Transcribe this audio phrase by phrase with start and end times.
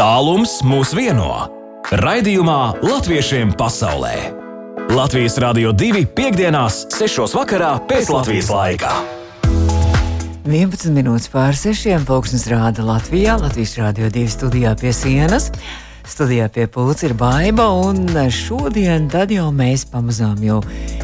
[0.00, 1.26] Tālums mūs vieno.
[2.00, 4.30] Raidījumā Latviešiem pasaulē.
[4.96, 7.26] Latvijas Rādio 2 piekdienās, 6.
[7.36, 8.94] vakarā pēc Latvijas laika.
[10.48, 11.92] 11 minūtes pār 6.
[12.08, 15.50] pulksnes rāda Latvijā, Latvijas Rādio 2 studijā pie sienas.
[16.08, 20.62] Studijā pie pulca ir baiva, un šodien jau mēs pamazām jau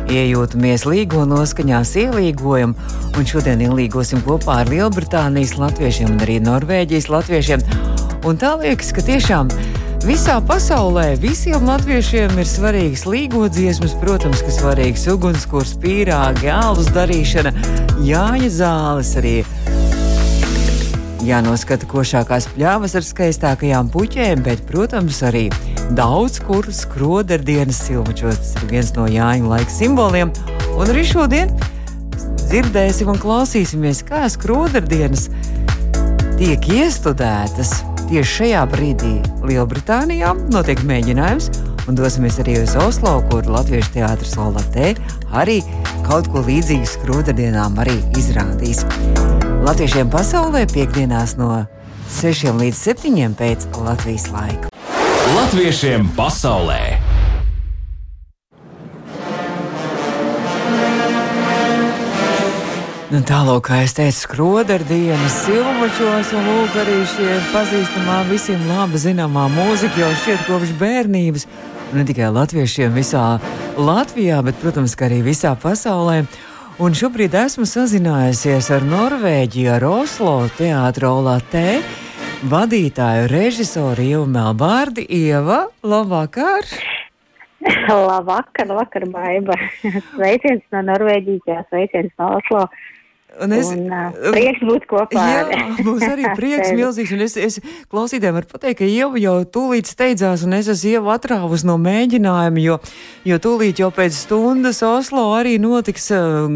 [0.08, 2.72] iejūtamies līgo noskaņās, ielīgojam,
[3.12, 7.68] un šodien ielīgosim kopā ar Lielbritānijas latviešiem un arī Norvēģijas latviešiem.
[8.26, 9.52] Un tā liekas, ka tiešām
[10.02, 17.54] visā pasaulē visiem latviešiem ir svarīgas līgodziesmas, protams, ka svarīgs ugunskurs, pīrāgi, alus darīšana,
[18.02, 19.36] jāņa zāles arī
[21.26, 25.46] Jānoskata košākās pļāvas ar skaistākajām puķēm, bet, protams, arī
[25.94, 28.42] daudz kur skroderdienas silmačos.
[28.42, 30.34] Tas ir viens no Jāņa laika simboliem.
[30.74, 31.54] Un arī šodien
[32.42, 35.28] dzirdēsim un klausīsimies, kā skroderdienas
[36.38, 37.78] tiek iestudētas.
[38.06, 41.48] Tieši šajā brīdī Lielbritānijā notiek mēģinājums,
[41.90, 44.92] un dosimies arī uz Oslo, kur Latviešu teātris Olatē
[45.34, 45.56] arī
[46.06, 48.84] kaut ko līdzīgu skroderdienām arī izrādīs.
[49.66, 51.50] Latviešiem pasaulē piekdienās no
[52.20, 54.70] 6 līdz 7 pēc Latvijas laika.
[55.34, 57.05] Latviešiem pasaulē!
[63.06, 69.44] Nu, Tālāk, kā es teicu, skrodardienas, silmačos un lūk arī šie pazīstamā, visiem labi zināmā
[69.52, 71.44] mūzika jau šķiet kopš bērnības.
[71.94, 73.36] Ne tikai latviešiem visā
[73.78, 76.24] Latvijā, bet, protams, arī visā pasaulē.
[76.82, 81.78] Un šobrīd esmu sazinājusies ar Norvēģiju, ar Oslo teātru Olatē
[82.50, 85.06] vadītāju režisoru Ievu Melbārdi.
[85.06, 86.66] Ieva, labvakar!
[87.86, 89.54] Labvakar, labvakar, Baiba!
[90.16, 92.66] Sveiciens no Norvēģijas, sveiciens no Oslo!
[93.42, 95.22] Un es, un, uh, prieks būt kopā.
[95.28, 97.12] Jā, mums arī prieks milzīgs.
[97.12, 97.58] Un es, es
[97.92, 102.62] klausītājiem varu pateikt, ka Ieva jau tūlīt steidzās, un es esmu Ieva atrāvus no mēģinājuma,
[102.64, 102.78] jo,
[103.28, 106.08] jo tūlīt jau pēc stundas Oslo arī notiks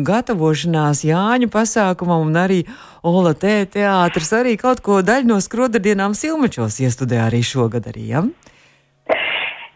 [0.09, 2.63] gatavošanās Jāņu pasākumam, un arī
[3.05, 8.25] Ola Tē teātris arī kaut ko daļu no skrodardienām Silmečos iestudē arī šogad arī, ja?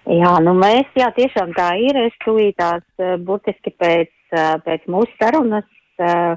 [0.04, 1.96] Jā, nu mēs, jā, tiešām tā ir.
[2.08, 2.84] Es tūlītās
[3.24, 4.12] burtiski pēc,
[4.64, 5.68] pēc mūsu sarunas.
[5.94, 6.34] Uh,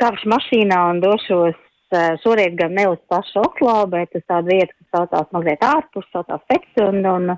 [0.00, 4.74] kāpšu mašīnā un došos uh, šoreiz gan ne uz pašu Oslo, bet uz tādu vietu,
[4.76, 7.32] kas saucās mazliet ārpus, saucās Pets, un, un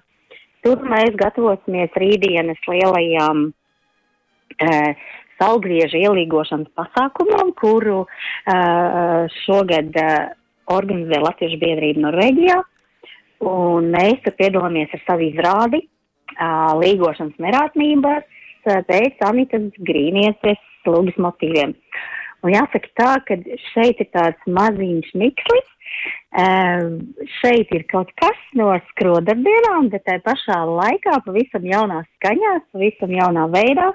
[0.66, 10.16] tur mēs gatavosimies rītdienas lielajām uh, saulgriežu ielīgošanas pasākumam, kuru uh, šogad uh,
[10.74, 12.58] organizē Latviešu biedrība Norvēģijā,
[13.48, 18.34] un mēs tur piedalāmies ar savu izrādi uh, līgošanas nerātnības
[18.68, 21.70] pēc Anitas Grīnieces lūgas motīviem.
[21.72, 23.36] Uh, Un jāsaka tā, ka
[23.72, 25.74] šeit ir tāds maziņš mikslis.
[26.28, 26.98] Uh,
[27.40, 33.46] šeit ir kaut kas no skrodardienām, bet tā pašā laikā pavisam jaunās skaņās, pavisam jaunā
[33.54, 33.88] veidā,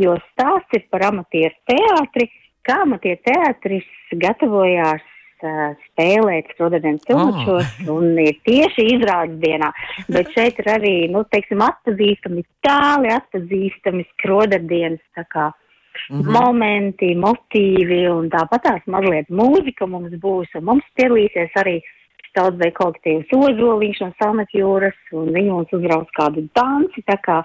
[0.00, 2.30] jo stāsts ir par amatieru teātri,
[2.64, 3.90] kā amatieru teātris
[4.24, 7.92] gatavojās uh, spēlēt skrodardienas filmačos oh.
[7.98, 9.68] un ir tieši izrādes dienā.
[10.08, 15.50] Bet šeit ir arī, nu, teiksim, atpazīstami, tāli atpazīstami skrodardienas, tā kā
[16.10, 16.32] mm -hmm.
[16.38, 21.80] momenti, motīvi un tāpatās mazliet mūzika mums būs, un mums piedalīsies arī
[22.34, 27.42] tautsdeja kolektīvs Ozoliņš no Sametjūras, un viņi mums uzbrauc kādu danci, tā kā,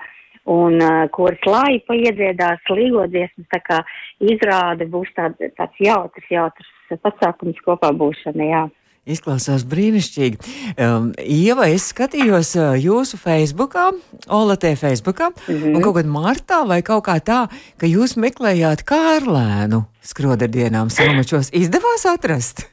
[0.49, 3.79] un uh, kuras laipa iedziedās līgodziesmas, tā kā
[4.19, 8.63] izrāde būs tād, tāds jautrs, jautrs pasākums kopā būšana, jā.
[9.09, 10.39] Izklausās brīnišķīgi.
[10.77, 13.89] Um, Ieva, es skatījos uh, jūsu Facebookā,
[14.27, 15.75] Olatē Facebookā, mm -hmm.
[15.75, 17.47] un kaut kad martā vai kaut kā tā,
[17.77, 21.49] ka jūs meklējāt Kārlēnu skroderdienām Salmačos.
[21.53, 22.69] Izdevās atrast?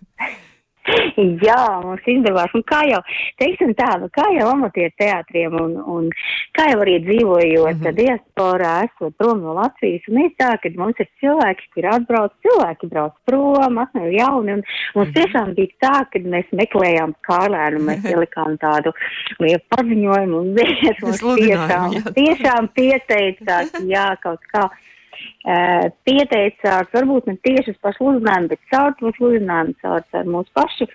[1.46, 2.52] Jā, mums izdevās.
[2.54, 3.00] Un kā jau,
[3.40, 6.08] teiksim tā, nu, kā jau amatieru teātriem un, un
[6.56, 7.96] kā jau arī dzīvojot mm -hmm.
[8.00, 12.90] diasporā, esot prom no Latvijas, un ir tā, ka mums ir cilvēki, kuri atbrauc, cilvēki
[12.92, 14.62] brauc prom, atnāk jauni, un
[14.94, 15.14] mums mm -hmm.
[15.18, 18.92] tiešām bija tā, ka mēs meklējām Kārlēnu, mēs ielikām tādu
[19.40, 21.90] lielu paziņojumu, un viens mums tiešām,
[22.20, 24.70] tiešām pieteicās, jā, kaut kā.
[25.46, 30.88] Uh, pieteicās, varbūt ne tieši uz pašu uzņēmumu, bet caur mūsu uzņēmumu, caur, mūsu pašu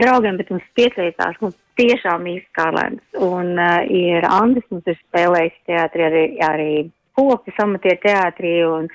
[0.00, 3.02] draugiem, bet mums pieteicās, mums tiešām īsti kā lēns.
[3.20, 6.70] Un uh, ir Andis, mums ir spēlējis teātri arī, arī
[7.20, 8.54] popis amatieru teātrī.
[8.66, 8.88] Un,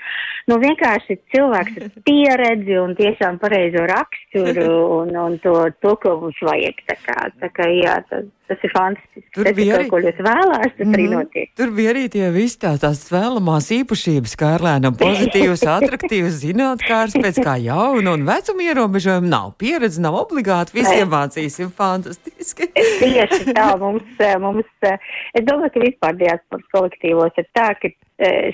[0.49, 6.41] nu, vienkārši cilvēks ar pieredzi un tiešām pareizo raksturu un, un to, to, ko mums
[6.45, 6.81] vajag.
[6.89, 9.25] Tā kā, tā kā jā, tas, tas ir fantastiski.
[9.35, 11.51] Tur tas bija arī- to, ko jūs vēlās, tas arī notiek.
[11.57, 17.41] Tur bija arī tie visi tā, tās vēlamās īpašības, kā Arlēnam pozitīvs, attraktīvs, zinātnākārs, pēc
[17.45, 19.53] kā jauna un vecuma ierobežojuma nav.
[19.61, 22.69] Pieredze nav obligāti, visiem mācīsim fantastiski.
[22.75, 27.91] Tieši tā mums, mums, es domāju, ka vispār diasporas kolektīvos ir tā, ka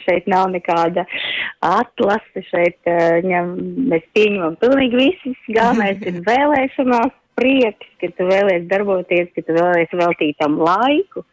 [0.06, 1.06] šeit nav nekāda
[1.62, 3.52] atlase, šeit eh, ņem,
[3.92, 9.94] mēs pieņemam pilnīgi visus, galvenais ir vēlēšanās prieks, ka tu vēlies darboties, ka tu vēlies
[9.94, 11.26] veltīt tam laiku.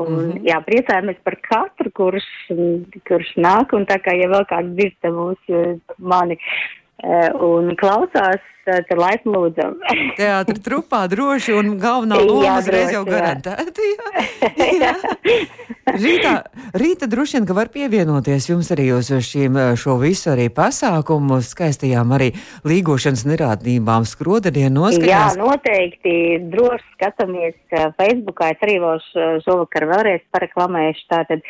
[0.00, 0.44] Un, mm -hmm.
[0.48, 2.26] Jā, priecājamies par katru, kurš,
[3.08, 6.38] kurš nāk, un tā kā ja vēl kāds dzird mūsu mani
[7.02, 9.76] eh, un klausās, tad laipni lūdzam.
[10.18, 13.10] Teātris trupā droši un galvenā loma Jā, uzreiz jau jā.
[13.14, 13.88] garantēta.
[13.90, 14.66] Jā.
[14.80, 14.94] Jā.
[15.90, 16.32] Rītā,
[16.78, 22.14] rīta droši vien, ka var pievienoties jums arī uz šīm, šo visu arī pasākumu, skaistajām
[22.14, 22.30] arī
[22.68, 25.38] līgošanas nerādībām, skrodadienu Jā, noskaņās.
[25.40, 26.14] noteikti
[26.52, 27.58] droši skatāmies
[27.98, 28.52] Facebookā.
[28.54, 29.02] Es arī vēl
[29.46, 31.06] šovakar vēlreiz pareklamēšu.
[31.10, 31.42] Tātad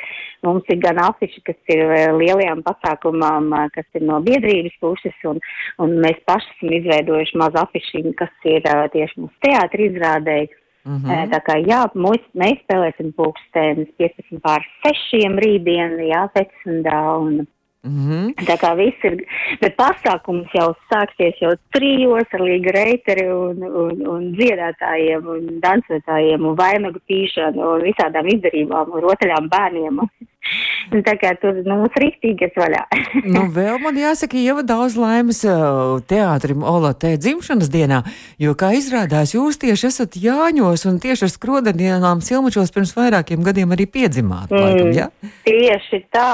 [0.47, 5.17] mums ir gan afiši, kas ir eh, lielajām pasākumām, eh, kas ir no biedrības puses,
[5.29, 5.41] un,
[5.83, 10.51] un mēs paši esam izveidojuši mazu afišiņu, kas ir eh, tieši mūsu teātri izrādēji.
[10.85, 11.31] Mm -hmm.
[11.31, 17.47] Tā kā jā, mūs, mēs spēlēsim pulkstens 15 pār 6 rītdien, jā, Fecendā un
[17.81, 18.35] Mhm.
[18.45, 19.15] Tā kā viss ir,
[19.63, 26.45] bet pasākums jau sāksies jau trijos ar Līga Reiteri un, un, un dziedātājiem un dansotājiem
[26.45, 30.05] un vainagu pīšanu un visādām izdarībām un rotaļām bērniem.
[31.07, 32.83] Tā kā tur, nu, mums rīktīgas vaļā.
[33.31, 38.01] Nu, vēl man jāsaka, jau daudz laimes uh, teātrim Olatē dzimšanas dienā,
[38.41, 43.75] jo, kā izrādās, jūs tieši esat Jāņos un tieši ar skrodadienām Silmačos pirms vairākiem gadiem
[43.77, 44.65] arī piedzimāt, mm.
[44.65, 45.09] laikam, ja?
[45.47, 46.31] Tieši tā.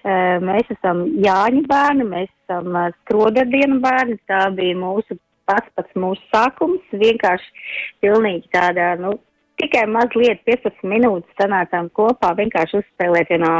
[0.00, 0.89] Eh, Mēs esam
[1.24, 4.18] Jāņa bērni, mēs esam eh, skrodardienu bērni.
[4.30, 5.18] Tā bija mūsu
[5.50, 6.84] pats pats mūsu sākums.
[6.92, 7.64] Vienkārši
[8.04, 9.16] pilnīgi tādā, nu,
[9.60, 13.56] tikai mazliet 15 minūtes sanācām kopā, vienkārši uzspēlēt vienā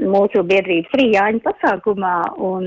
[0.00, 2.16] mūsu biedrības arī Jāņa pasākumā.
[2.46, 2.66] Un,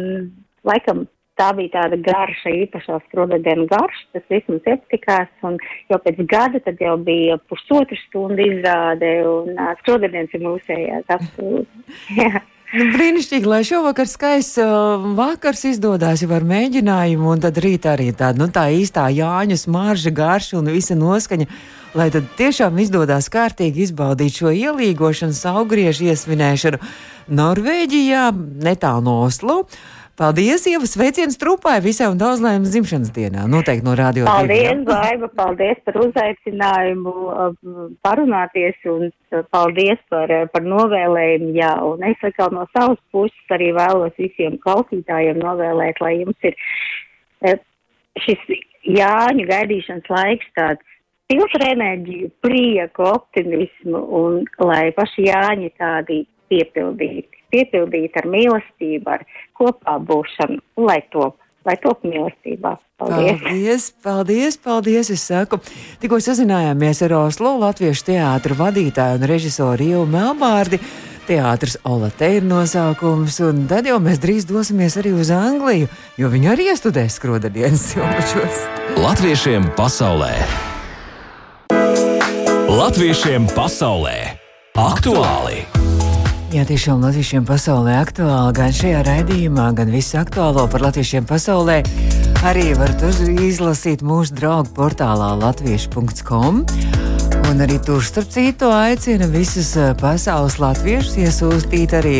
[0.67, 1.05] laikam,
[1.39, 4.05] tā bija tāda garša, īpašā skrodardienu garša.
[4.15, 5.31] Tas viss mums iepatikās.
[5.47, 5.57] Un
[5.91, 9.15] jau pēc gada tad jau bija pusotru stundu izrāde.
[9.29, 11.07] Un uh, skrodardienas ir mūsējās.
[11.17, 12.43] Absolūti.
[12.73, 18.07] Nu, brīnišķīgi, lai šovakar skaists uh, vakars izdodas jau ar mēģinājumu, un tad rīt arī
[18.17, 21.45] tāda nu, tā īstā Jāņa smarža, garša un visa noskaņa.
[21.93, 26.81] Lai tad tiešām izdodas kārtīgi izbaudīt šo ielīgošanu, augriežu iesvinēšanu
[27.37, 28.23] Norvēģijā,
[28.65, 29.59] netālu no Oslo.
[30.13, 33.47] Paldies, Ieva, sveiciens trupai visai un daudz laimes dzimšanas dienā.
[33.49, 34.27] Noteikti no radio.
[34.29, 37.55] Paldies, Baiba, paldies par uzaicinājumu uh,
[38.05, 41.49] parunāties un uh, paldies par, uh, par novēlējumu.
[41.57, 46.61] Jā, un es atkal no savas puses arī vēlos visiem klausītājiem novēlēt, lai jums ir
[48.21, 48.45] šis
[48.83, 50.83] Jāņu gaidīšanas laiks tāds
[51.31, 59.23] pilns ar enerģiju, prieku, optimismu un lai paši Jāņi tādi piepildīti, piepildīti ar mīlestību, ar
[59.57, 62.75] kopā būšanu, lai top, lai top mīlestībā.
[63.03, 63.39] Paldies!
[63.43, 65.09] Paldies, paldies, paldies.
[65.13, 65.59] Es saku,
[66.01, 70.79] tikko sazinājāmies ar Oslo Latviešu teātra vadītāju un režisoru Ievu Melbārdi.
[71.23, 75.87] Teātris Olate ir nosaukums, un tad jau mēs drīz dosimies arī uz Angliju,
[76.19, 78.65] jo viņi arī iestudēs skrodadienas silpačos.
[78.99, 80.33] Latviešiem pasaulē!
[82.67, 84.17] Latviešiem pasaulē!
[84.73, 85.82] Aktuāli!
[86.53, 91.79] Jā, tiešām latviešiem pasaulē aktuāli gan šajā raidījumā, gan visu aktuālo par latviešiem pasaulē.
[92.45, 96.61] Arī varat izlasīt mūsu draugu portālā latviešu.com.
[97.49, 102.15] Un arī tur, starp citu, aicina visus eh, pasaules latviešus iesūstīt arī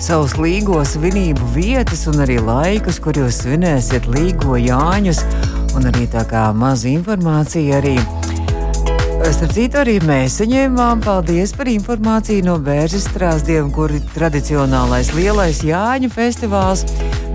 [0.00, 5.20] savus līgos svinību vietas un arī laikus, kur jūs svinēsiet līgo Jāņus.
[5.76, 7.98] Un arī tā kā maza informācija arī
[9.24, 15.62] Starp citu, arī mēs saņēmām paldies par informāciju no Bērzes strāzdiem, kur ir tradicionālais lielais
[15.64, 16.84] Jāņu festivāls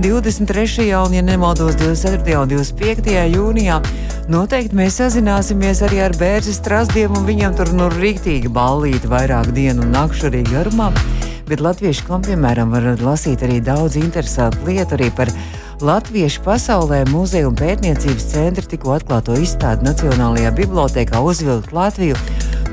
[0.03, 0.85] 23.
[0.99, 2.37] un, ja nemaldos, 24.
[2.43, 3.15] un 25.
[3.33, 3.79] jūnijā.
[4.29, 9.87] Noteikti mēs sazināsimies arī ar Bērzes strāzdiem, un viņam tur nu rīktīgi ballīti vairāk dienu
[9.87, 10.91] un nakšu arī garumā.
[11.49, 15.33] Bet latviešu kom, piemēram, var lasīt arī daudz interesantu lietu arī par
[15.79, 22.17] Latviešu pasaulē muzeja un pētniecības centra tikko atklāto izstādi Nacionālajā bibliotekā Uzvilkt Latviju,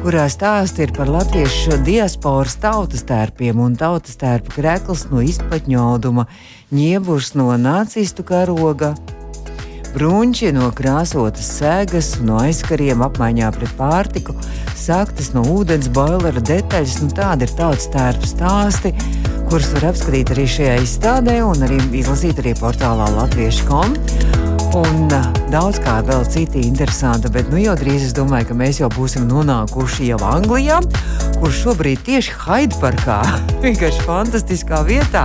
[0.03, 6.27] kurā stāsti ir par latviešu diasporas tautas tērpiem un tautas tērpu krekls no izplatņauduma,
[6.75, 8.97] ņieburs no nacistu karoga,
[9.95, 14.35] Brunči no krāsotas sēgas, no aizkariem apmaiņā pret pārtiku,
[14.75, 16.99] saktas no ūdens boilera detaļas.
[17.01, 18.93] Nu, tādi ir tautas tērpa stāsti,
[19.51, 23.95] kurus var apskatīt arī šajā izstādē un arī izlasīt arī portālā latviešu.com.
[24.77, 28.81] Un uh, daudz kā vēl citi interesanti, bet nu jau drīz es domāju, ka mēs
[28.83, 30.81] jau būsim nonākuši jau Anglijā,
[31.39, 33.21] kur šobrīd tieši Haidparkā,
[33.65, 35.25] vienkārši fantastiskā vietā,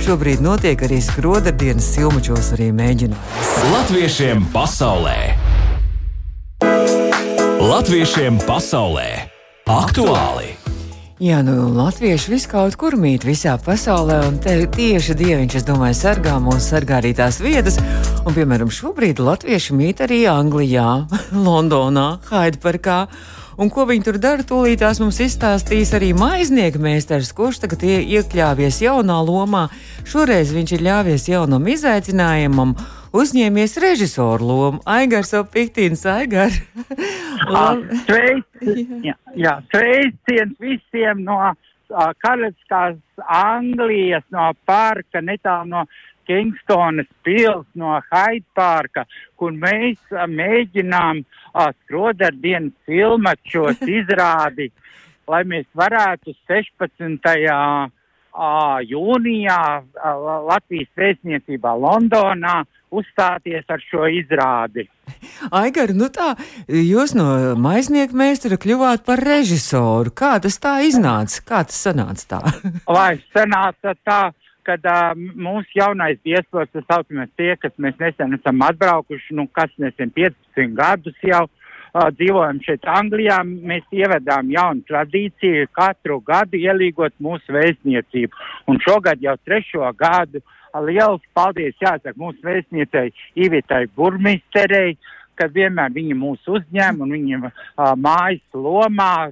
[0.00, 3.52] šobrīd notiek arī skrodardienas silmačos arī mēģinājums.
[3.74, 5.18] Latviešiem pasaulē!
[7.60, 9.10] Latviešiem pasaulē!
[9.70, 10.59] Aktuāli!
[11.20, 15.98] Jā, nu, latvieši vis kaut kur mīt visā pasaulē, un te, tieši dieviņš, es domāju,
[15.98, 17.76] sargā mūs, sargā arī tās vietas.
[18.24, 20.86] Un, piemēram, šobrīd latvieši mīt arī Anglijā,
[21.46, 23.02] Londonā, Haidparkā.
[23.60, 29.18] Un ko viņi tur dara, tūlītās mums izstāstīs arī maiznieka meistars, kurš tagad iekļāvies jaunā
[29.20, 29.66] lomā.
[30.08, 32.72] Šoreiz viņš ir ļāvies jaunam izaicinājumam
[33.12, 34.80] uzņēmies režisoru lomu.
[34.88, 36.56] Aigars jau piktīns, Aigar.
[39.44, 41.52] Jā, sveiciens visiem no
[42.24, 42.96] Karaliskās
[43.28, 45.84] Anglijas, no parka, netālu no
[46.30, 49.02] Kingstonas pils, no Hyde parka,
[49.34, 51.24] kur mēs uh, mēģinām
[51.82, 54.70] skrodardienas filmačos izrādi,
[55.26, 57.32] lai mēs varētu 16.
[58.30, 62.60] Uh, jūnijā uh, Latvijas vēstniecībā Londonā
[62.94, 64.86] uzstāties ar šo izrādi.
[65.54, 66.32] Aigar, nu tā,
[66.70, 70.12] jūs no maiznieka meistara kļuvāt par režisoru.
[70.14, 71.42] Kā tas tā iznāca?
[71.46, 72.40] Kā tas sanāca tā?
[72.86, 74.20] Vai sanāca tā,
[74.66, 79.72] kad uh, mūsu jaunais vieslos, tas saucamies tie, kas mēs nesen esam atbraukuši, nu kas
[79.82, 87.16] nesen 15 gadus jau uh, dzīvojam šeit Anglijā, mēs ievedām jaunu tradīciju katru gadu ielīgot
[87.22, 88.48] mūsu vēstniecību.
[88.70, 94.96] Un šogad jau trešo gadu uh, liels paldies jāsaka mūsu vēstniecei Ivitai Burmisterei,
[95.40, 99.30] ka vienmēr viņa mūs uzņem un viņa uh, mājas lomā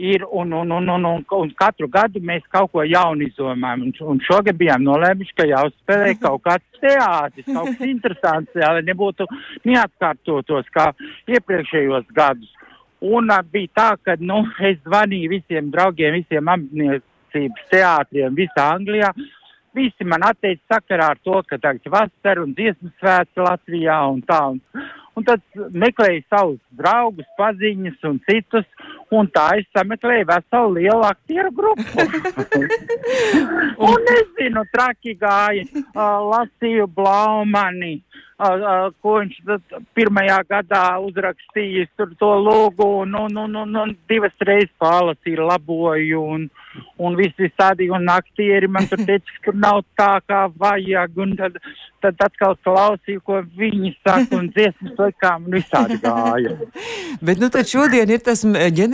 [0.00, 3.88] ir un, un, un, un, un, un katru gadu mēs kaut ko jaunu izdomājam.
[3.88, 8.84] Un, un šogad bijām nolēmuši, ka jāuzspēlē kaut kāds teātris, kaut kas interesants, jā, lai
[8.86, 9.28] nebūtu
[9.68, 10.90] neatkārtotos kā
[11.28, 12.54] iepriekšējos gadus.
[13.00, 19.14] Un uh, bija tā, ka, nu, es zvanīju visiem draugiem, visiem apniecības teātriem visā Anglijā,
[19.74, 24.18] Visi man atteica sakarā ar to, ka tagad ir vasara un dziesmu svēts Latvijā un
[24.26, 24.40] tā.
[24.50, 24.58] Un,
[25.18, 28.68] un tad meklēju savus draugus, paziņas un citus,
[29.14, 32.06] un tā es sameklēju veselu lielu aktieru grupu.
[33.88, 37.96] un nezinu, traki gāja, uh, lasīju Blaumani,
[38.38, 39.40] uh, uh, ko viņš
[39.98, 46.24] pirmajā gadā uzrakstījis tur to lūgu, un, un, un, un, un divas reizes pārlasīju, laboju.
[46.36, 46.48] Un,
[47.00, 51.56] un visi visādi, un aktieri man tur teica, ka nav tā, kā vajag, un tad,
[52.04, 56.54] tad atkal klausīju, ko viņi saka, un dziesmas likām, un visādi gāja.
[57.26, 58.44] Bet, nu, tad šodien ir tas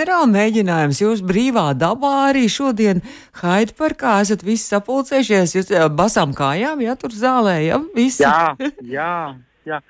[0.06, 3.00] ģenerāla mēģinājums, jūs brīvā dabā arī šodien
[3.40, 8.22] Haidparkā esat visi sapulcējušies, jūs basām kājām, jā, tur zālē, jā, visi.
[8.22, 8.54] Jā,
[8.86, 9.34] jā,
[9.66, 9.80] jā.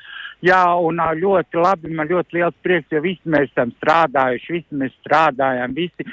[0.45, 4.93] Jā, un ļoti labi, man ļoti liels prieks, jo visi mēs esam strādājuši, visi mēs
[5.01, 6.05] strādājam, visi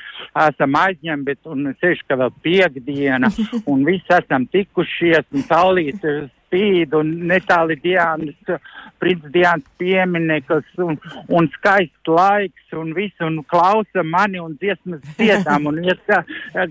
[0.48, 3.31] esam aizņemti, bet un seši, ka vēl piekdiena,
[3.72, 6.07] un visi esam tikušies, un saulīt
[6.53, 8.57] spīd, un netāli Diānas,
[9.01, 11.00] princ Diānas piemineklis, un,
[11.33, 16.03] un skaists laiks, un visu, un klausa mani, un dziesmas dziedām, un iet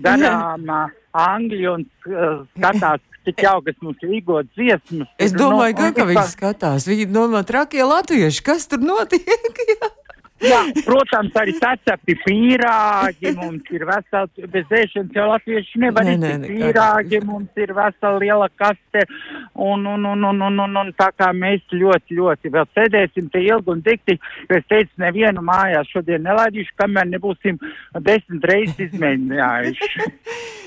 [0.03, 0.69] garām
[1.13, 5.11] Angļu, un uh, skatās tik jaukas mums īgot dziesmas.
[5.21, 6.87] Es domāju, no, ka viņi skatās.
[6.89, 9.29] Viņi domā, trakie latvieši, kas tur notiek?
[9.69, 9.91] Jā,
[10.87, 17.21] protams, arī sacepti pīrāgi, mums ir veseli, bez ēšanas jau latvieši nevar ne, iztikt pīrāgi,
[17.27, 19.05] mums ir vesela liela kaste,
[19.55, 23.43] un, un, un, un, un, un, un tā kā mēs ļoti, ļoti vēl sēdēsim te
[23.43, 24.17] ilgi un dikti,
[24.49, 27.61] jo es teicu, nevienu mājās šodien nelaidīšu, kamēr nebūsim
[28.03, 30.05] desmit reizes izmēģinājuši.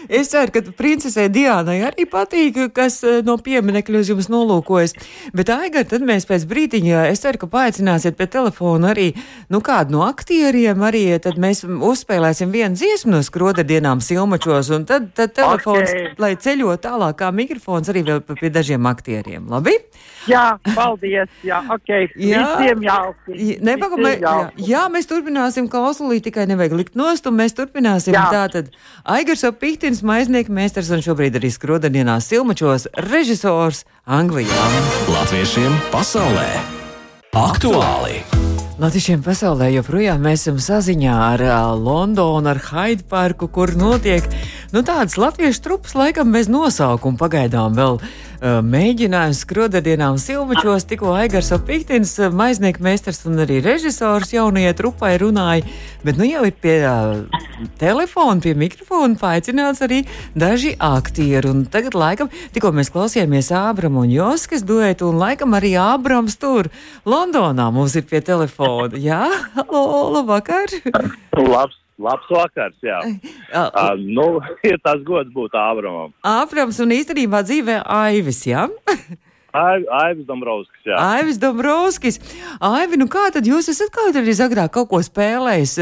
[0.06, 4.94] Es ceru, ka princesei Diānai arī patīk, kas eh, no pieminekļa uz jums nolūkojas.
[5.34, 9.08] Bet, Aigar, tad mēs pēc brīdiņa, es ceru, ka paaicināsiet pie telefona arī,
[9.50, 15.10] nu, kādu no aktieriem, arī tad mēs uzspēlēsim vienu dziesmu no skroderdienām silmačos, un tad,
[15.16, 16.12] tad telefons, okay.
[16.22, 19.48] lai ceļo tālāk kā mikrofons arī vēl pie dažiem aktieriem.
[19.50, 19.76] Labi?
[20.26, 21.30] Jā, paldies.
[21.46, 21.90] Jā, ok.
[22.18, 23.58] Jā, Visiem jauki.
[23.66, 28.26] Nepagam, jā, jā, mēs turpināsim klausulī, tikai nevajag likt nost, un mēs turpināsim jā.
[28.34, 28.72] tātad.
[29.16, 34.66] Aigars Opihtins, maiznieka meistars un šobrīd arī skrodadienās silmačos režisors Anglijā.
[35.14, 36.50] Latviešiem pasaulē.
[37.36, 38.22] Aktuāli!
[38.76, 41.42] Latviešiem pasaulē joprojām esam saziņā ar
[41.80, 44.26] Londonu, ar Haidparku, kur notiek
[44.76, 50.84] Nu, tādas latviešu trupas laikam bez nosaukuma pagaidām vēl uh, mēģinājums skrodardienām Silmačos.
[50.90, 55.64] Tikko Aigars Opiktins, uh, maiznieku meistars un arī režisors jaunajai trupai runāja,
[56.04, 57.22] bet nu jau ir pie uh,
[57.80, 60.02] telefona, pie mikrofona paaicināts arī
[60.36, 61.54] daži aktieri.
[61.54, 66.68] Un tagad laikam, tikko mēs klausījāmies Ābramu un Joskas duetu, un laikam arī Ābrams tur
[67.08, 68.92] Londonā mums ir pie telefona.
[69.00, 69.24] Jā,
[69.56, 70.76] halo, labvakar!
[71.32, 72.98] Labs Labs vakars, jā.
[73.56, 74.26] Uh, nu,
[74.68, 76.12] ir tas gods būt Ābramam.
[76.26, 78.66] Ābrams un īstenībā dzīvē Aivis, jā?
[79.56, 80.98] Aivis Dombrovskis, jā.
[81.00, 82.20] Aivis Dombrovskis.
[82.60, 85.78] Aivi, nu kā tad jūs esat kaut arī agrāk kaut ko spēlējis,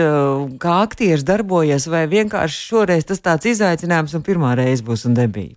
[0.63, 5.57] kā aktieris darbojies, vai vienkārši šoreiz tas tāds izaicinājums un pirmā reize būs un debija?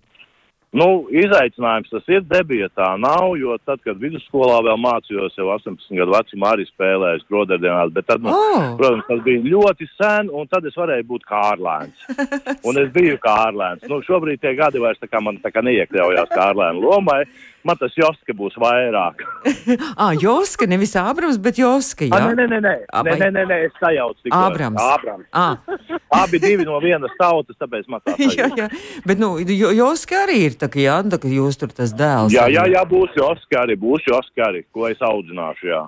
[0.76, 5.96] Nu, izaicinājums tas ir, debija tā nav, jo tad, kad vidusskolā vēl mācījos, jau 18
[5.96, 8.74] gadu vecumā arī spēlēju skroderdienās, bet tad, nu, oh.
[8.76, 12.04] protams, tas bija ļoti sen, un tad es varēju būt kārlēns.
[12.68, 13.86] Un es biju kārlēns.
[13.88, 17.22] Nu, šobrīd tie gadi vairs tā kā man tā kā neiekļaujās kārlēnu lomai,
[17.66, 19.24] Man tas joska būs vairāk.
[20.02, 22.06] ah, joska, nevis Ābrams, bet joska.
[22.06, 23.10] Jā, ah, nē, nē, nē, Aba...
[23.10, 24.30] nē, ah, nē, nē, es sajaucu.
[24.30, 24.78] Ābrams.
[24.78, 25.26] Ābrams.
[25.32, 25.58] Ah.
[26.22, 28.36] Abi divi no vienas tautas, tāpēc man tā ir.
[28.38, 28.68] jā, jā,
[29.04, 32.32] bet, nu, joska arī ir, tā kā, jā, tā kā jūs tur tas dēls.
[32.36, 35.82] Jā, jā, jā, būs joska arī, būs joska arī, ko es audzināšu, jā.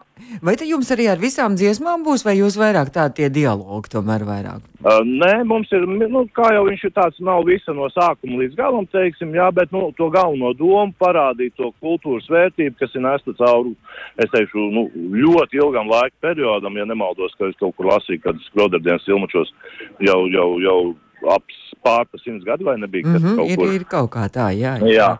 [0.45, 4.27] Vai te jums arī ar visām dziesmām būs, vai jūs vairāk tā tie dialogi tomēr
[4.27, 4.67] vairāk?
[4.81, 8.57] Uh, nē, mums ir, nu, kā jau viņš ir tāds, nav visa no sākuma līdz
[8.57, 13.35] galam, teiksim, jā, bet, nu, to galveno domu parādīt to kultūras vērtību, kas ir nesta
[13.39, 13.75] cauri,
[14.21, 18.41] es teikšu, nu, ļoti ilgam laika periodam, ja nemaldos, ka es kaut kur lasīju, kad
[18.49, 19.53] skrodardienas ilmačos
[20.07, 20.79] jau, jau, jau
[21.31, 23.75] ap pārpa simts gadu vai nebija, mm -hmm, kaut ir, kur.
[23.75, 24.79] Ir kaut kā tā, jā.
[24.81, 24.97] jā.
[24.97, 25.13] jā.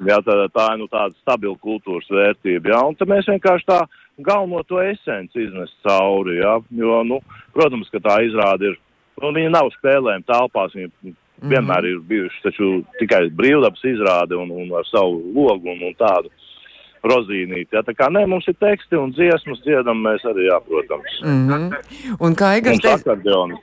[0.00, 2.70] Jā, tā, tā ir nu, tāda stabila kultūras vērtība.
[2.72, 3.80] Jā, un mēs vienkārši tā
[4.16, 6.38] galveno to esenci iznest cauri.
[6.40, 7.18] Jā, jo, nu,
[7.52, 8.78] protams, ka tā izrāda ir
[9.20, 11.14] Nu, viņi nav spēlējumi telpās, viņi.
[11.42, 12.52] Vienmēr ir bijuši
[13.00, 16.32] tikai brīvdabas izrāde un, un ar savu logu un, un tādu.
[17.06, 17.72] Rozīnīti.
[17.72, 17.82] Ja?
[17.86, 21.16] Tā kā nē, mums ir teksti un dziesmas dziedam, mēs arī, jā, protams.
[21.24, 22.16] Mm -hmm.
[22.20, 23.16] Un kā Aigars teica,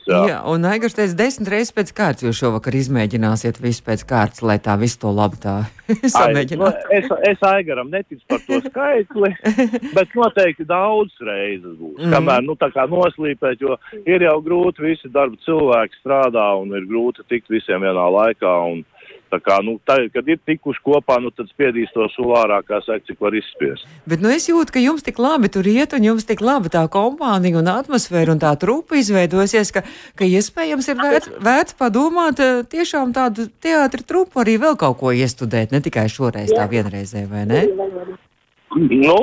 [0.07, 0.21] jā.
[0.31, 4.57] jā, un Aigars teica, desmit reizes pēc kārtas jūs šovakar izmēģināsiet visu pēc kārtas, lai
[4.57, 5.55] tā visu to labi tā
[6.17, 6.57] samēģinātu.
[6.57, 9.31] Nu, es, es Aigaram neticu par to skaitli,
[9.97, 11.97] bet noteikti daudz reizes būs.
[11.97, 12.13] Mm -hmm.
[12.13, 16.85] Kamēr, nu, tā kā noslīpēt, jo ir jau grūti visi darba cilvēki strādā un ir
[16.89, 18.53] grūti tikt visiem vienā laikā.
[18.71, 18.85] Un,
[19.27, 23.03] Tā kā, nu, tā, kad ir tikuši kopā, nu, tad spiedīs to sulārā, kā saka,
[23.09, 23.83] cik var izspiest.
[24.07, 26.85] Bet nu, es jūtu, ka jums tik labi tur iet, un jums tik labi tā
[26.91, 29.83] kompānija un atmosfēra un tā trupa izveidosies, ka,
[30.15, 35.11] ka iespējams ir vērts, vērts padomāt eh, tiešām tādu teātri trupu arī vēl kaut ko
[35.11, 37.65] iestudēt, ne tikai šoreiz tā vienreizē, vai ne?
[38.77, 39.17] Nu,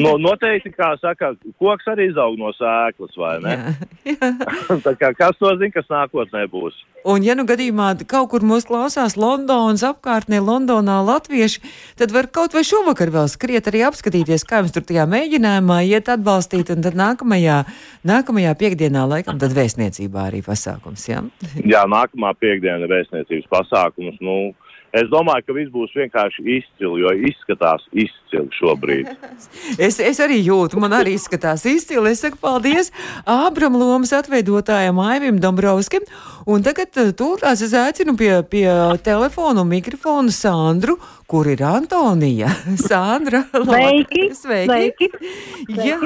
[0.00, 3.58] no, noteikti, kā saka, koks arī izaug no sēklas, vai ne?
[4.06, 4.78] Jā, jā.
[4.86, 6.78] Tā kā kas to zina, kas nākotnē būs.
[7.02, 11.62] Un, ja nu gadījumā kaut kur mūs klausās Londonas apkārtnē, Londonā latvieši,
[11.98, 16.12] tad var kaut vai šovakar vēl skriet arī apskatīties, kā jums tur tajā mēģinājumā iet
[16.12, 17.64] atbalstīt, un tad nākamajā,
[18.06, 21.24] nākamajā piekdienā laikam tad vēstniecībā arī pasākums, jā?
[21.58, 24.52] Jā, nākamā piekdiena vēstniecības pasākums, nu,
[24.92, 29.06] Es domāju, ka viss būs vienkārši izcili, jo izskatās izcili šobrīd.
[29.86, 32.12] es, es arī jūtu, man arī izskatās izcili.
[32.12, 32.92] Es saku paldies
[33.24, 36.04] Ābram Lomas atveidotājam Aivim Dombrovskim.
[36.44, 38.66] Un tagad eh, tūlīt es aicinu pie, pie
[39.04, 42.50] telefona un mikrofona Sandru, kur ir Antonija.
[42.88, 44.26] Sandra, sveiki!
[44.36, 45.08] Sveiki!
[45.08, 45.88] sveiki.
[45.88, 45.96] Ja,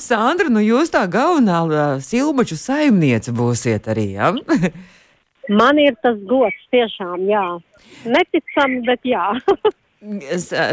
[0.00, 1.60] Sandra, nu jūs tā galvenā
[2.00, 4.32] silmaču saimniece būsiet arī, ja?
[5.50, 7.44] Man ir tas gods tiešām, jā.
[8.06, 9.26] Neticam, bet jā.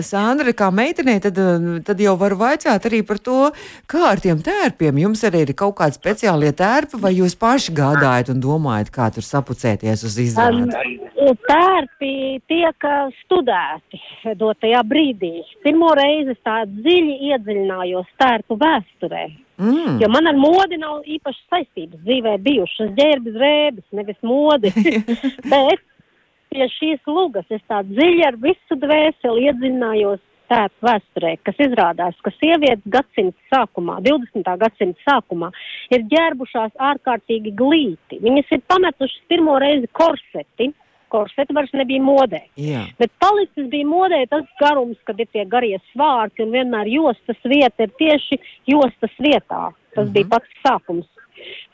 [0.08, 1.36] Sandra, kā meitenei, tad,
[1.84, 3.50] tad jau var vaicāt arī par to,
[3.90, 5.02] kā ar tiem tērpiem.
[5.04, 9.28] Jums arī ir kaut kādi speciālie tērpi, vai jūs paši gādājat un domājat, kā tur
[9.28, 10.64] sapucēties uz izrādi?
[10.64, 12.14] Um, tērpi
[12.48, 12.88] tiek
[13.26, 14.00] studēti
[14.40, 15.42] dotajā brīdī.
[15.66, 19.26] Pirmo reizi tā dziļi iedziļinājos tērpu vēsturē.
[19.58, 19.98] Mm.
[20.02, 22.94] Jo man ar modi nav īpaši saistības dzīvē bijušas.
[22.98, 24.74] Ģērbis, rēbis, nevis modi.
[25.52, 25.84] Bet
[26.52, 32.32] pie šīs lugas es tā dziļi ar visu dvēseli iedziļinājos tēta vēsturē, kas izrādās, ka
[32.38, 34.48] sievietes gadsimta sākumā, 20.
[34.62, 35.52] gadsimta sākumā,
[35.92, 38.22] ir ģērbušās ārkārtīgi glīti.
[38.24, 40.72] Viņas ir pametušas pirmo reizi korseti.
[41.14, 42.42] Korseti vairs nebija modē.
[42.60, 42.86] Jā.
[43.00, 47.88] Bet palicis bija modē tas garums, kad ir tie garie svārki un vienmēr jostas vieta
[47.88, 49.72] ir tieši jostas vietā.
[49.96, 50.14] Tas mm -hmm.
[50.14, 51.08] bija pats sākums.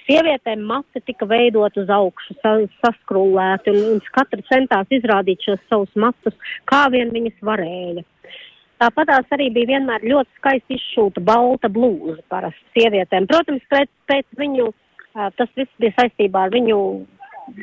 [0.04, 2.36] Sievietēm mati tika veidot uz augšu,
[2.84, 6.36] saskrūlēti, un, un katra centās izrādīt šos savus matus,
[6.68, 8.04] kā vien viņas varēja.
[8.84, 13.30] Tāpat tās arī bija vienmēr ļoti skaisti izšūta balta blūza parasti sievietēm.
[13.32, 14.74] Protams, pēc, pēc viņu,
[15.14, 16.80] tas viss bija saistībā ar viņu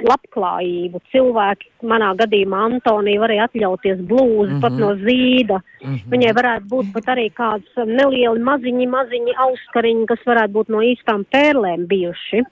[0.04, 1.00] labklājību.
[1.12, 4.60] Cilvēki, manā gadījumā Antonija, varēja atļauties blūzi mm -hmm.
[4.60, 4.80] pat Mhm.
[4.80, 5.58] no zīda.
[5.58, 5.94] Mm Mhm.
[5.94, 6.10] -hmm.
[6.12, 10.78] Viņai varētu būt pat arī kāds um, nelieli maziņi, maziņi auskariņi, kas varētu būt no
[10.78, 12.42] īstām pērlēm bijuši.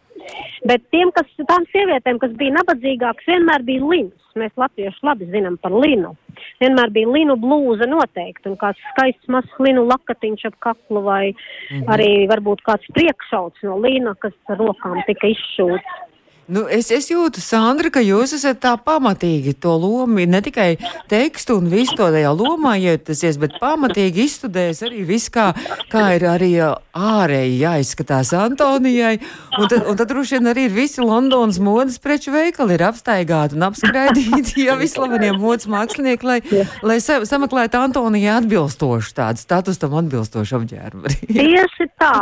[0.67, 4.15] Bet tiem, kas, tām sievietēm, kas bija nabadzīgākas, vienmēr bija lins.
[4.39, 6.17] Mēs latvieši labi zinām par linu.
[6.61, 11.87] Vienmēr bija linu blūza noteikti un kāds skaists mazs linu lakatiņš ap kaklu vai -hmm.
[11.95, 16.08] arī varbūt kāds priekšauts no lina, kas ar rokām tika izšūts.
[16.49, 20.79] Nu, es, es jūtu, Sandra, ka jūs esat tā pamatīgi to lomu, ne tikai
[21.11, 25.51] tekstu un visu to tajā lomā ietasies, bet pamatīgi izstudējis arī viss, kā,
[25.93, 26.49] kā ir arī
[26.97, 29.19] ārēji jāizskatās Antonijai.
[29.59, 33.59] Un tad, un tad droši vien arī ir visi Londonas modes preču veikali ir apstaigāti
[33.59, 36.39] un apskraidīti, ja vislavenie modes mākslinieki, lai,
[36.81, 41.13] lai sa, sameklētu Antonijai atbilstošu tādu status tam atbilstošu apģērbu.
[41.29, 42.15] Tieši tā.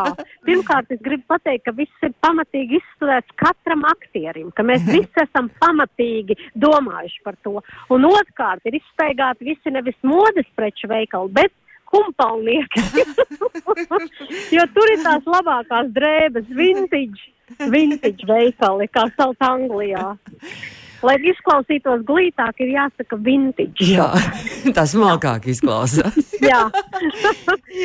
[0.47, 3.87] Pirmkārt, es gribu pateikt, ka viss ir pamatīgi izstudēts katram
[4.17, 7.61] aktierim, ka mēs visi esam pamatīgi domājuši par to.
[7.93, 11.53] Un otrkārt, ir izstaigāti visi nevis modes preču veikali, bet
[11.87, 12.81] kumpalnieki.
[14.57, 17.29] jo tur ir tās labākās drēbes, vintage,
[17.71, 20.15] vintage veikali, kā sauc Anglijā.
[21.05, 23.85] Lai izklausītos glītāk, ir jāsaka vintage.
[23.85, 24.09] Jā,
[24.77, 26.17] tas smalkāk izklausās.
[26.51, 26.65] Jā.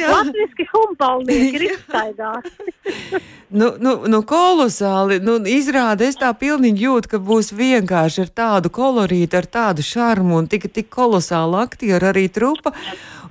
[0.08, 3.22] Latviski humpalnieki ir izstaigāti.
[3.52, 5.18] Nu, nu, nu kolosāli.
[5.20, 10.38] Nu, izrāda, es tā pilnīgi jūtu, ka būs vienkārši ar tādu kolorītu, ar tādu šarmu
[10.40, 12.72] un tik, tik kolosālu aktieru arī trupa.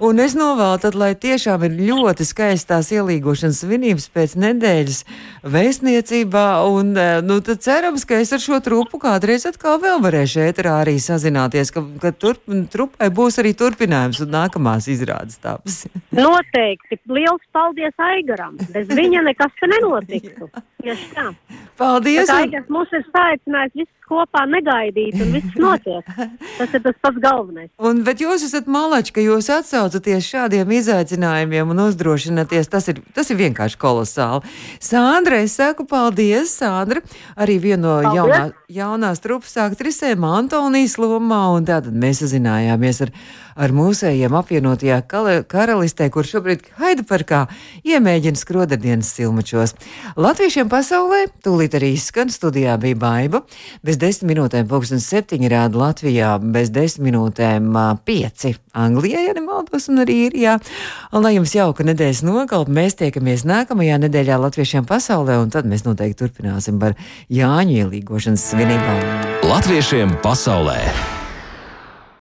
[0.01, 5.01] Un es novēlu, tad, lai tiešām ir ļoti skaistās ielīgošanas svinības pēc nedēļas
[5.45, 6.45] vēstniecībā.
[6.73, 10.79] Un, eh, nu, tad cerams, ka es ar šo trupu kādreiz atkal vēl varēšu ēterā
[10.87, 12.41] arī sazināties, ka, ka turp,
[12.73, 15.85] trupai būs arī turpinājums un nākamās izrādes taps.
[16.17, 16.97] Noteikti.
[17.05, 18.57] Liels paldies Aigaram.
[18.73, 20.49] Bez viņa nekas te nenotiktu.
[20.83, 21.29] Tieši tā.
[21.81, 22.29] Paldies!
[22.29, 26.07] Un- Aigars mūs ir saicinājis visus kopā negaidīt, un viss notiek.
[26.59, 27.71] Tas ir tas pats galvenais.
[27.79, 32.69] Un, bet jūs esat malači, ka jūs atsaucaties šādiem izaicinājumiem un uzdrošināties.
[32.73, 34.51] Tas ir, tas ir vienkārši kolosāli.
[34.83, 37.05] Sandra, es saku paldies, Sandra.
[37.41, 41.47] Arī viena no jaunā, jaunās trupas aktrisēm, Antonijas lomā.
[41.57, 43.15] Un tātad mēs sazinājāmies ar,
[43.57, 45.01] ar mūsējiem apvienotajā
[45.51, 47.45] karalistē, kur šobrīd Haidaparkā
[47.87, 49.75] iemēģina skrodardienas silmačos.
[50.21, 53.43] Latviešiem pasaulē tūlīt arī izskan studijā bija baiva.
[53.87, 57.71] Bez desmit minūtēm pulkstens septiņi rāda Latvijā, bez desmit minūtēm
[58.07, 60.59] pieci Anglijā, ja nemaldos, un arī Īrijā.
[61.15, 65.87] Un lai jums jauka nedēļas nogalpa, mēs tiekamies nākamajā nedēļā Latviešiem pasaulē, un tad mēs
[65.89, 66.99] noteikti turpināsim par
[67.33, 69.03] Jāņu ielīgošanas svinībām.
[69.51, 71.20] Latviešiem pasaulē!